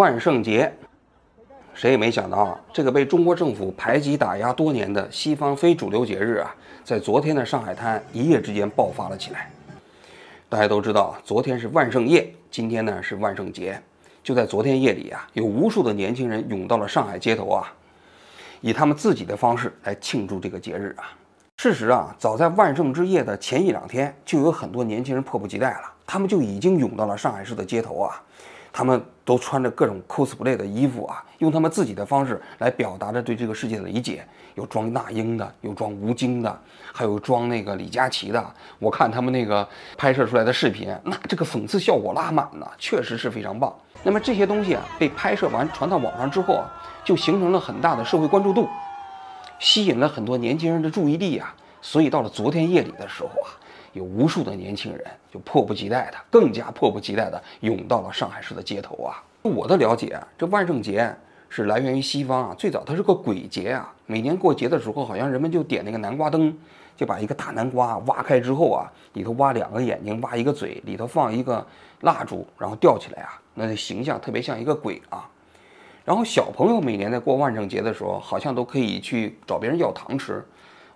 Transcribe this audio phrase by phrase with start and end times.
[0.00, 0.72] 万圣节，
[1.74, 9.50] 谁也没想到啊，这个被中国政府排挤打压多年的西方非主流节日啊，在昨天的上海滩一夜之间爆发了起来。
[10.48, 13.78] 大家都知道，昨天是万圣夜，今天呢是万圣节。
[14.24, 17.70] 就在昨天夜里啊，有无数的年轻人涌到了上海街头啊，
[18.62, 21.12] 以他们自己的方式来庆祝这个节日啊。
[21.58, 28.18] 事实啊，早在万圣之夜的前一两天，就有很多年轻人迫不及待了，他们就已经涌到了上海市的街头啊。
[28.72, 34.24] 他们都穿着各种 cosplay 的衣服啊，用他们自己的方式来表达着对这个世界的理解。
[34.56, 36.60] 有装那英的，有装吴京的，
[36.92, 38.54] 还有装那个李佳琦的。
[38.78, 43.72] 我看他们那个拍摄出来的视频，那这个讽刺效果拉满了，确实是非常棒。
[44.02, 46.68] 那么这些东西啊，被拍摄完传到网上之后啊，
[47.04, 48.68] 就形成了很大的社会关注度，
[49.60, 51.54] 吸引了很多年轻人的注意力啊。
[51.80, 53.54] 所以到了昨天夜里的时候啊。
[53.92, 59.22] 有无数的年轻人就迫不及待的，更加迫不及待的涌到了上海市的街头啊！
[59.42, 61.14] 我的了解，这万圣节
[61.48, 63.92] 是来源于西方啊，最早它是个鬼节啊。
[64.06, 66.56] 每年过节的时候，好像人们就点那个南瓜灯，
[66.96, 71.66] 就把一个大南瓜挖开之后啊，里头挖两个眼睛，挖一个嘴，里头放一个
[72.02, 75.28] 蜡烛，然后吊起来啊，那形象特别像一个鬼啊。
[76.04, 80.44] 然后小朋友每年在过万圣节的时候，好像都可以去找别人要糖吃。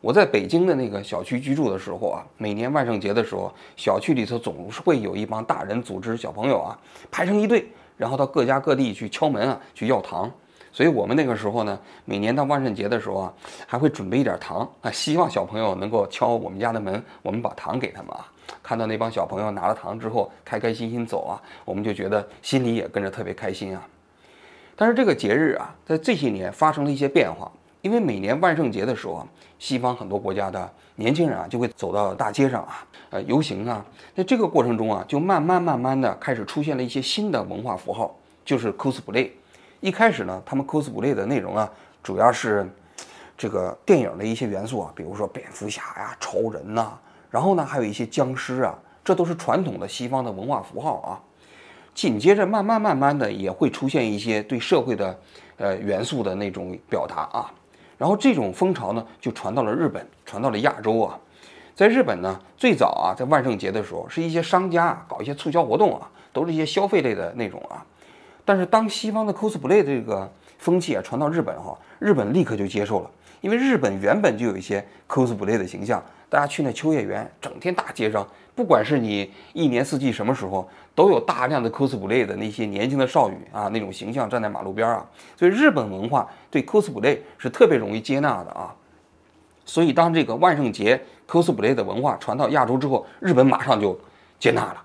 [0.04, 6.78] 我在北京的那个小区居住的时候啊，每年万圣节的时候，小区里头总是会有一帮大人组织小朋友啊
[7.10, 7.66] 排成一队，
[7.96, 10.30] 然后到各家各地去敲门啊去要糖。
[10.70, 13.32] 所以我们那个时候呢，每年到万圣节的时候啊，
[13.66, 18.30] 还会准备一点糖啊，希望小朋友能够敲我们家的门，我们把糖给他们啊。
[18.62, 23.82] 看到那帮小朋友拿了糖之后开开心心走啊，我们就觉得心里也跟着特别开心啊。
[24.76, 27.50] 但是这个节日啊，在这些年发生了一些变化。
[27.84, 29.26] 因为每年万圣节的时候啊，
[29.58, 33.84] 西方很多国家的年轻人啊就会走到大街上啊，呃游行啊。
[34.16, 39.28] 在这个过程中啊，就慢慢慢慢的开始出现了一些新的文化符号，就是 cosplay。
[39.80, 41.70] 一开始呢，他们 cosplay 的内容啊，
[42.02, 42.66] 主要是
[43.36, 46.98] 这个电影的一些元素啊，比如说蝙蝠侠呀、超人呐，
[47.30, 48.74] 然后呢还有一些僵尸啊，
[49.04, 51.20] 这都是传统的西方的文化符号啊。
[51.92, 55.20] 紧接着，慢慢慢慢的也会出现一些对社会的
[55.58, 57.52] 呃元素的那种表达啊。
[57.96, 61.18] 然后这种风潮呢，就传到了日本，传到了亚洲啊。
[61.74, 67.84] 在日本呢，最早啊，在万圣节的时候，是一些商家搞一些促销活动啊，都是一些消费类的那种啊。
[68.44, 73.10] 但是当西方的 cosplay 这个风气啊传到日本哈，日本立刻就接受了，
[73.40, 76.02] 因为日本原本就有一些 cosplay 的形象。
[76.28, 78.26] 大家去那秋叶原，整天大街上，
[78.56, 85.06] 不管是你一年四季什么时候，都有大量的 cosplay 的那些年轻的少女啊，那种形象站在马路边啊。
[85.36, 88.74] 所以日本文化对 cosplay 是特别容易接纳的啊。
[89.64, 93.96] 所以当这个万圣节 cosplay 的文化传到亚洲之后，日本马上就
[94.40, 94.82] 接纳了。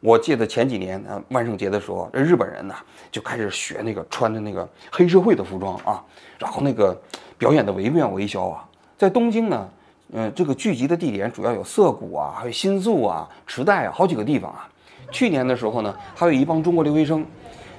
[0.00, 2.74] 我记得前几年啊，万圣节的时候，这日本人呢
[3.12, 6.02] 就开始学那个穿着那个黑社会的服装啊，
[6.38, 7.00] 然后那个
[7.38, 8.68] 表演的惟妙惟肖啊。
[8.98, 9.68] 在东京呢。
[10.12, 14.68] 嗯，这个聚集的地点主要有涩谷啊，还有新宿啊、池袋啊，好几个地方啊。
[15.12, 17.24] 去年的时候呢，还有一帮中国留学生，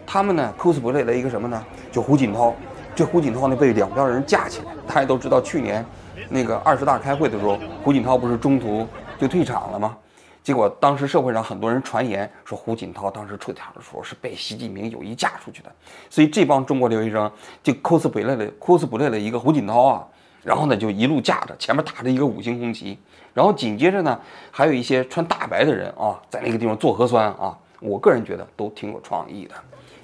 [0.06, 1.62] 他们呢 cosplay 了一个什么呢？
[1.92, 2.54] 就胡锦涛。
[2.96, 4.68] 这胡锦涛呢被两边人架起来。
[4.88, 5.86] 大家都知道，去年
[6.30, 8.88] 那个二十大开会的时候，胡锦涛不是中途
[9.20, 9.98] 就退场了吗？
[10.42, 15.72] 结果当时社会上很多人传言说，胡锦涛当时出场的时候是被习近平有意架出去的。
[16.10, 17.30] 所以这帮中国留学生
[17.62, 20.08] 就 cosplay 了 cosplay 了一个胡锦涛啊。
[20.44, 22.98] 然后呢，就一路架着，前面打着一个五星红旗，
[23.34, 24.20] 然后紧接着呢，
[24.50, 27.58] 还有一些穿大白的人啊，在那个地方做核酸啊。
[27.80, 29.56] 我个人觉得都挺有创意的。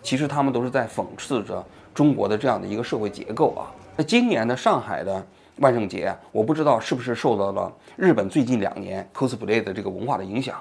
[0.01, 3.69] 其实他们都是在讽刺着中国的这样的一个社会结构啊。
[3.95, 5.23] 那今年的上海的
[5.57, 10.59] 万圣节，我不知道是不是受到了日本最近两年 cosplay 的这个文化的影响，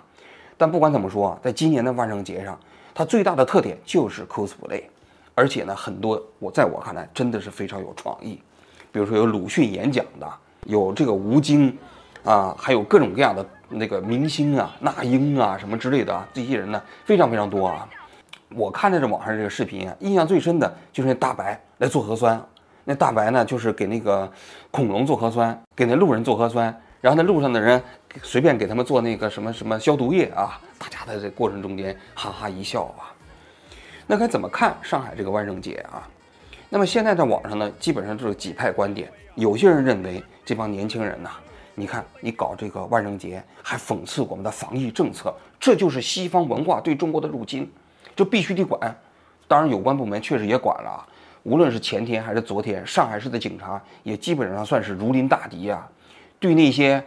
[0.59, 2.59] 但不管怎么说啊，在今年的万圣节上，
[2.95, 4.83] 它最大的特点就是 cosplay，
[5.35, 8.41] 而且呢，很多我在我看来真的是非常有创意。
[8.97, 10.27] 比如说有鲁迅演讲的，
[10.65, 11.77] 有这个吴京，
[12.25, 17.87] 啊，还有各种各样的那个明星啊，那英啊什么之类的啊，这些人呢非常非常多啊。
[18.55, 22.43] 我看着这网上这个视频啊，印象最深的就是那大白来做核酸。
[22.87, 24.33] 那大白呢，就是给那个
[24.71, 27.83] 恐龙做核酸，给那路人做核酸，然后那路上的人
[28.23, 33.13] 随便给他们做那个什么什么消毒液啊，大家在这过程中间哈哈一笑啊。
[34.07, 36.09] 那该怎么看上海这个万圣节啊？
[36.69, 39.09] 那么现在在网上呢，基本上就是几派观点。
[39.37, 41.31] 有些人认为这帮年轻人呐，
[41.75, 47.71] 你看你搞这个万圣节，还讽刺我们的防疫政策，这就是西方文化对中国的入侵，
[48.17, 48.99] 这必须得管。
[49.47, 51.07] 当然，有关部门确实也管了。
[51.45, 55.89] 无论是前天还是昨天，上海市的警察也基本上算是如临大敌啊，
[56.41, 57.03] 对那些，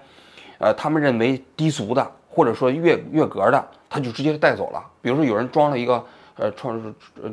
[0.60, 4.82] 呃，他们认为低俗的或者说越越格的，他就直接带走了。
[5.02, 6.04] 比如说有人装了一个。
[6.40, 6.82] 呃穿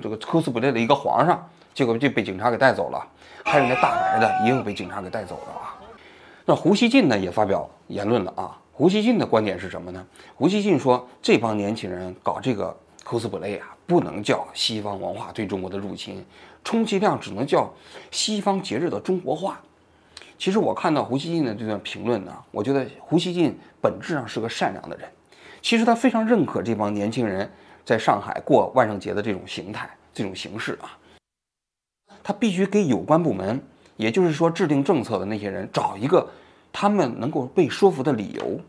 [0.03, 3.07] 这个 cosplay 的一个皇上，结果就被警察给带走了。
[3.45, 5.77] 还有那大白的也有被警察给带走的啊。
[6.45, 8.59] 那胡锡进呢也发表言论了啊。
[8.73, 10.05] 胡锡进的观点是什么呢？
[10.35, 16.23] 胡锡进说，这帮年轻人搞这个 cosplay 啊，不能叫西方文化对中国的入侵，
[16.63, 17.73] 充其量只能叫
[18.11, 19.61] 西方节日的中国化。
[20.37, 25.09] 其实我看到胡锡进的这段评论呢，我觉得胡锡进本质上是个善良的人。
[25.63, 27.51] 其实他非常认可这帮年轻人
[27.87, 30.93] 在上海过万圣节的这种形态、这种形式啊。
[32.23, 33.59] 他必须给有关部门，
[33.97, 36.29] 也就是说制定政策的那些人找一个
[36.73, 38.61] 他们能够被说服的理由。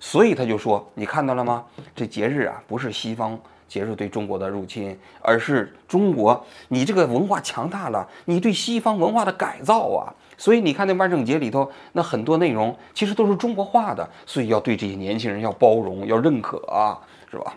[0.00, 1.64] 所以他就说：“你看到了吗？
[1.94, 16.98] 这节日啊，不是西方节日对中国的入侵，而是中国你这个文化强大了，你对西方文化的改造啊。”所以你看，那万圣节里头那很多内容其实都是中国化的，所以要对这些年轻人要包容、要认可啊，
[17.30, 17.56] 是吧？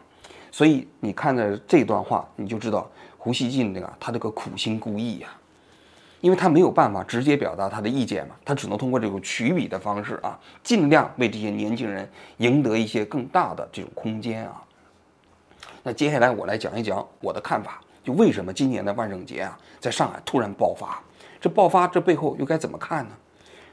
[0.57, 5.27] 所以你看着这段话，你就知道胡锡进那个他这个苦心孤诣呀，
[6.19, 14.63] 因为他没有办法直接表达他的意见嘛，他只能通过这种取笔的方式啊，尽量为这些年轻人赢得一些更大的这种空间啊。
[15.83, 20.99] 那接下来我来讲一讲我的看法，就为什么今年的万圣节啊，在上海突然爆发。
[21.39, 23.11] 这爆发这背后又该怎么看呢？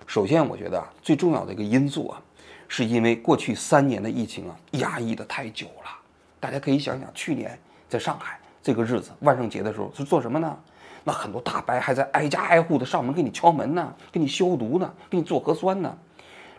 [0.07, 2.21] 首先，我觉得最重要的一个因素啊，
[2.69, 6.04] 是因为过去三年的疫情啊压抑的太久了。
[6.45, 7.59] 大家可以想想，去年
[7.89, 10.55] 在上海这个日子万圣节的时候是做什么呢？
[11.03, 15.97] 那很多大白还在挨家挨户的上门给你敲门呢，给你消毒呢，给你做核酸呢。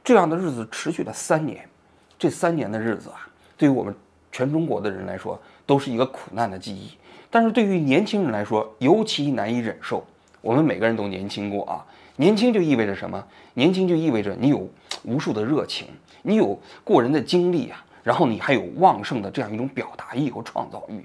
[0.03, 1.69] 这样的日子持续了三年，
[2.17, 3.93] 这三年的日子啊，对于我们
[4.31, 6.89] 全中国的人来说都是一个苦难的记忆。
[7.29, 10.03] 但是对于年轻人来说，尤其难以忍受。
[10.41, 11.85] 我们每个人都年轻过啊，
[12.15, 13.23] 年轻就意味着什么？
[13.53, 14.67] 年轻就意味着你有
[15.03, 15.89] 无数的热情，
[16.23, 21.03] 你有过人的经历啊，然后你还有旺盛的这样一种表达欲和创造欲。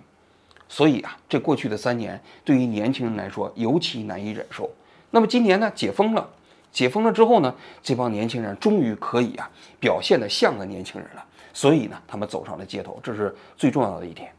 [0.69, 4.70] 所以啊，这过去的三年对于年轻人来说尤其难以忍受。
[5.11, 6.29] 那么今年呢，解封了，
[6.70, 9.50] 解封了之后呢，这帮年轻人终于可以啊
[9.81, 11.25] 表现的像个年轻人了。
[11.55, 14.31] 所以呢，他们走上了街头，这是最重要的一点。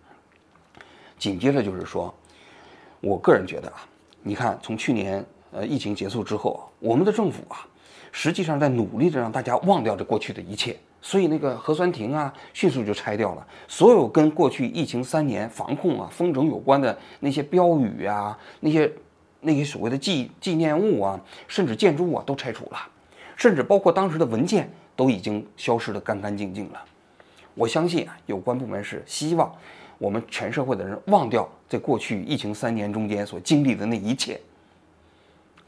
[1.18, 2.14] 紧接着就是说，
[3.00, 3.88] 我个人觉得啊。
[4.22, 7.66] 你看，从去年呃疫情结束之后，我们的政府啊，
[8.12, 10.78] 实际上在努力的让大家忘掉这过去的一切。
[11.02, 13.48] 所以那个核酸亭啊，迅速就拆掉了。
[13.68, 18.92] 所有跟过去疫情三年防控啊、封城有关的那些标语啊、那些
[19.42, 22.78] 那些所谓的纪纪念物啊，甚至建筑物啊，都拆除了。
[23.36, 26.80] 甚至包括当时的文件都已经消失的干干净净了。
[27.56, 29.52] 我相信啊，有关部门是希望。
[29.98, 34.40] 我们全社会的人忘掉在过去疫情三年中间所经历的那一切。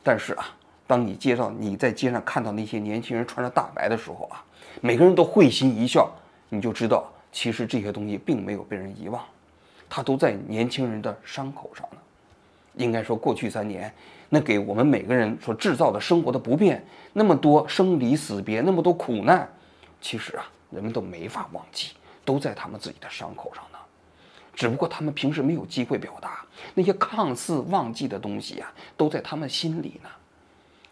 [0.02, 0.46] 但是啊，
[0.94, 4.46] 当你介绍你在街上看到那些年轻人穿着大白的时候啊，
[4.80, 6.08] 每个人都会心一笑，
[6.50, 9.20] 你就知道其实这些东西并没有被人遗忘，
[9.90, 11.98] 它都在年轻人的伤口上呢。
[12.76, 13.92] 应该说，过去三年
[14.30, 19.52] 那给我们每个人所制造的生活的不便，那么多生离死别，那么多苦难，
[20.00, 21.94] 其实啊，人们都没法忘记，
[22.24, 23.80] 都在他们自己的伤口上呢。
[24.54, 26.46] 只不过他们平时没有机会表达，
[26.76, 30.10] 那些看似忘记的东西啊，都在他们心里呢。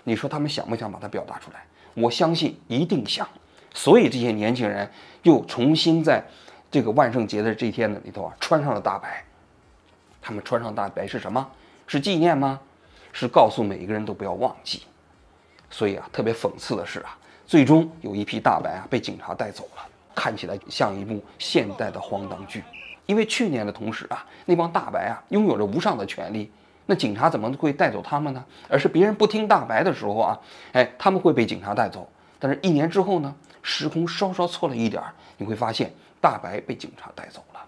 [0.04, 1.66] 你说他们想不想把它表达出来？
[1.94, 3.28] 我相信一定想。
[3.74, 4.90] 所以这些年轻人
[5.24, 6.24] 又重新在
[6.70, 9.24] 这个万圣节的这一天里头啊，穿上了大白。
[10.22, 11.50] 他们穿上大白是什么？
[11.88, 12.60] 是纪念吗？
[13.12, 14.84] 是告诉每一个人都不要忘记。
[15.70, 22.64] 所以啊，特别讽刺的是啊，最终有一批大白啊被警察带走了，看起来像一部现代的荒唐剧。
[23.06, 26.52] 因为去年的同时啊，那帮大白啊拥有着无上的权利，
[26.86, 28.44] 那警察怎么会带走他们呢？
[28.68, 30.40] 而是别人不听大白的时候啊，
[30.74, 32.10] 哎，他们会被警察带走。
[32.38, 35.02] 但是，一年之后呢，时空稍稍错了一点，
[35.38, 37.62] 你会发现大白被警察带走了。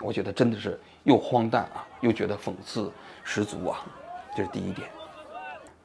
[0.00, 2.92] 我觉得真的是又荒诞啊，又觉得讽刺
[3.24, 3.78] 十足啊。
[4.36, 4.88] 这是第一点。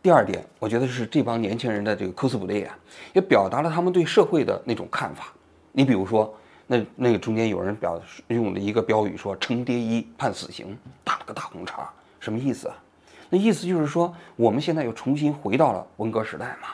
[0.02, 2.78] 第二点，我觉得是这帮年轻人的这个 cosplay 啊，
[3.14, 5.28] 也表达了他们对社会的那种看法。
[5.72, 6.34] 你比如说。
[6.66, 11.92] 那那个中间有人表用了一个标语说“程蝶衣判死刑”，打了个大红叉，
[12.24, 12.76] 什么意思啊？
[13.30, 16.70] 那意思就是说我们现在又重新回到了文革时代嘛。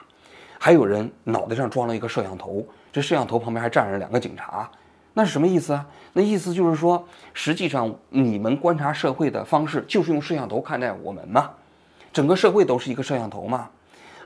[0.60, 2.64] 还有人脑袋上装了一个摄像头，
[2.94, 4.70] 这摄像头旁边还站着两个警察，
[5.16, 5.84] 那是什么意思啊？
[6.14, 7.04] 那意思就是说，
[7.34, 11.50] 实际上你们观察社会的方式就是用摄像头看待我们嘛，
[12.14, 13.68] 整个社会都是一个摄像头嘛。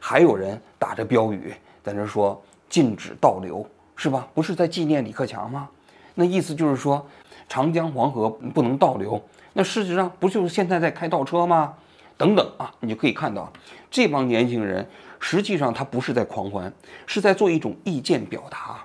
[0.01, 3.65] 还有人打着标语在那说“禁止倒流”。
[3.95, 4.27] 是吧？
[4.33, 5.69] 不是在纪念李克强吗？
[6.15, 7.05] 那意思就是说，
[7.47, 9.21] 长江黄河不能倒流。
[9.53, 11.75] 那事实上不就是现在在开倒车吗？
[12.17, 13.51] 等等啊，你就可以看到，
[13.89, 14.87] 这帮年轻人
[15.19, 16.71] 实际上他不是在狂欢，
[17.05, 18.83] 是在做一种意见表达。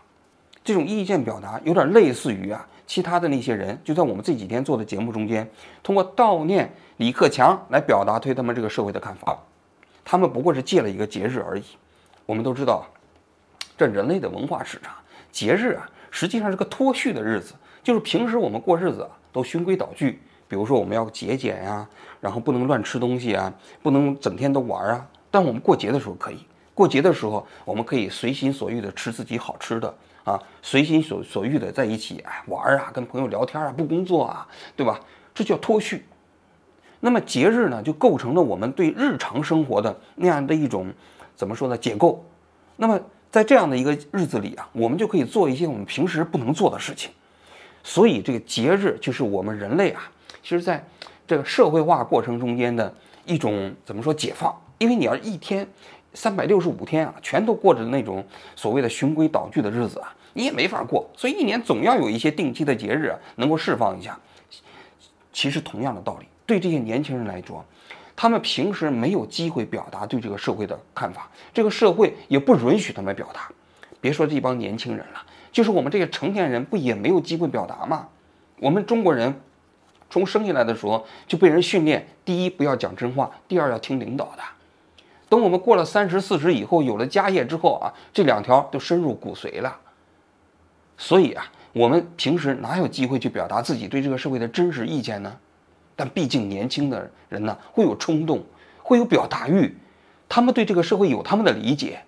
[0.65, 5.49] 这种意见表达有点类似于啊，其他的那些人，就在我们这几天做的节目中间，
[5.83, 9.39] 通过悼念李克强来表达对他们这个社会的看法。
[10.05, 11.63] 他们不过是借了一个节日而已。
[12.27, 12.87] 我们都知道，
[13.77, 14.93] 这人类的文化史上，
[15.31, 17.55] 节日啊，实际上是个脱序的日子，
[17.89, 20.21] 就是平时我们过日子啊，都循规蹈矩。
[20.47, 21.89] 比如说我们要节俭呀，
[22.21, 23.51] 然后不能乱吃东西啊，
[23.83, 25.09] 不能整天都玩啊。
[25.31, 26.37] 但我们过节的时候可以，
[26.75, 35.01] 过节的时候我们可以随心所欲的吃自己好吃的啊，随心所所欲的在一起哎玩啊，跟朋友聊天啊，不工作啊，对吧？
[35.35, 36.05] 这叫脱序。
[37.01, 40.93] 那么节日呢，就构成了我们对日常生活的那样的一种
[41.35, 41.79] 怎么说呢？
[41.79, 42.23] 解构。
[42.77, 47.11] 那么在这样的一个日子里啊，我们就可以做一些我们平时不能做的事情。
[47.83, 50.11] 所以这个节日就是我们人类啊。
[50.43, 50.85] 其实，在
[51.27, 52.93] 这个社会化过程中间的
[53.27, 54.55] 一种怎么说解放？
[54.79, 55.67] 因为你要一天
[56.15, 58.25] 三百六十五天啊，全都过着那种
[58.57, 61.09] 所谓的循规蹈矩的日子啊，你也没法过。
[61.17, 64.19] 所以一年总要有一些定期的节日啊，能够释放一下。
[65.33, 67.65] 其实同样的道理，对这些年轻人来说，
[68.17, 73.51] 他们平时没有机会表达对这个社会的看法，这个社会也不允许他们表达。
[74.01, 75.23] 别说这帮年轻人了，
[75.59, 78.07] 就是我们这些成年人，不也没有机会表达吗？
[78.61, 79.41] 我们中国人。
[80.09, 84.43] 从生下来的时候就被人训练：第一，不要讲真话；第二，要听领导的。
[85.29, 89.77] 等我们过了三十四十以后，有了家业之后啊，这两条都深入骨髓了。
[90.97, 95.37] 所以啊，我们平时哪有机会去表达自己对这个社会的真实意见呢？
[95.97, 98.45] 但毕竟年轻的人呢，会有冲动，
[98.81, 99.77] 会有表达欲，
[100.29, 101.99] 他们对这个社会有他们的理解。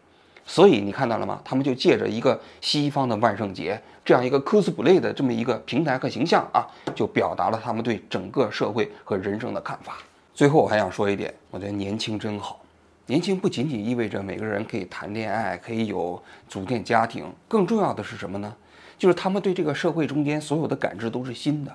[0.50, 1.40] 所以你看到了吗？
[1.44, 9.98] 他们就借着一个西方的万圣节这样一个 cosplay 的这么一个平台和形象啊，就表达了他们对整个社会和人生的看法。
[10.34, 12.60] 最后我还想说一点，我觉得年轻真好。
[13.06, 18.52] 年轻不仅仅意味着每个人可以谈恋爱，可以有组建家庭，更重要的是什么呢？
[18.98, 21.72] 就是他们对这个社会中间所有的感知都是新的。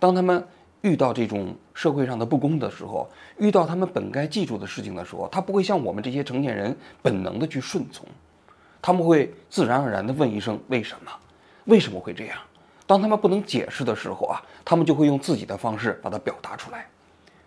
[0.00, 0.44] 当他们
[0.82, 3.08] 遇到这种社会上的不公的时候，
[3.38, 8.06] 遇到他们本该记住的事情的时候，他不会像我们这些成年人本能的去顺从，
[8.80, 11.10] 他们会自然而然的问一声为什么？
[11.66, 12.36] 为什么会这样？
[12.84, 16.86] 当他们不能解释的时候啊，他们就会用自己的方式把它表达出来。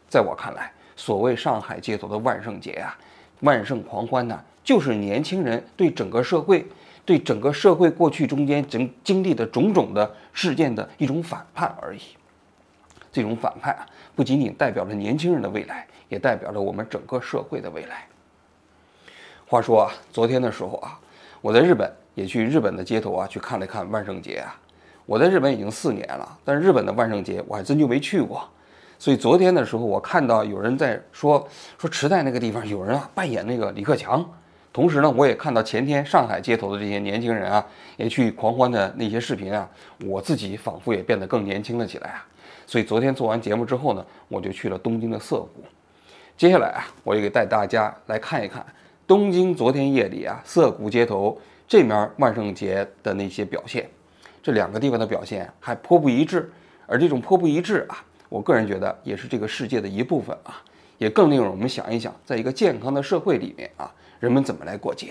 [0.08, 2.98] 在我看来，所谓上海街头的万圣节啊，
[3.42, 6.66] 万圣狂欢呢，就是年轻人对整个社会、
[7.04, 12.00] 对整个社会过去中间经经历的种种的事件的一种反叛而已。
[13.16, 18.06] 这种反派啊，不仅仅代表着年轻人的未来，也代表着我们整个社会的未来。
[19.48, 21.00] 话说啊，昨天的时候啊，
[21.40, 24.60] 我在日本也去日本的街头啊去看了看万圣节啊。
[25.06, 28.46] 我在日本已经四年了，但是日本的万圣节我还真就没去过。
[29.00, 34.30] 所以昨天的时候，我看到有人在说说池袋那个地方有人啊扮演那个李克强，
[34.76, 37.66] 同时呢，我也看到前天上海街头的这些年轻人啊
[37.96, 39.70] 也去狂欢的那些视频啊，
[40.06, 42.28] 我自己仿佛也变得更年轻了起来啊。
[42.68, 45.64] 所以昨天做完节目之后呢，我就去了东京的涩谷。
[46.36, 48.66] 接下来啊，我也给带大家来看一看
[49.08, 53.90] 东京昨天夜里啊涩谷街头这面万圣节的那些表现。
[54.44, 56.52] 这两个地方的表现还颇不一致，
[56.86, 60.62] 而这种颇不一致啊，我个人觉得也是这个世界的一部分啊，
[60.98, 65.04] 也更令我们想一想，在一个健康的社会里面啊，人们怎么来过节。